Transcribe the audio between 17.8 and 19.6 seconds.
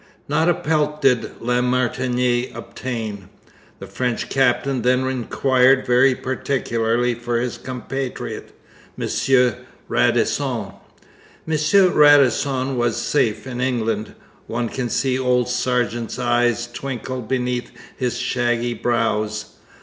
his shaggy brows.